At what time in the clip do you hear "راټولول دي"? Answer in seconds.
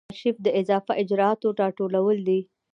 1.61-2.39